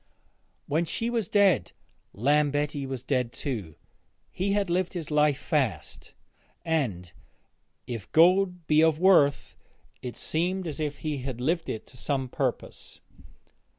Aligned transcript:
When 0.65 0.85
she 0.85 1.11
was 1.11 1.27
dead 1.27 1.73
Lambetti 2.11 2.87
was 2.87 3.03
dead 3.03 3.31
too. 3.31 3.75
He 4.31 4.53
had 4.53 4.67
lived 4.67 4.93
his 4.93 5.11
life 5.11 5.37
fast, 5.37 6.15
and, 6.65 7.11
if 7.85 8.11
gold 8.11 8.65
be 8.65 8.81
of 8.81 8.99
worth, 8.99 9.55
it 10.01 10.17
seemed 10.17 10.65
as 10.65 10.79
if 10.79 10.97
he 11.05 11.19
had 11.19 11.39
lived 11.39 11.69
it 11.69 11.85
to 11.85 11.97
some 11.97 12.29
purpose. 12.29 12.99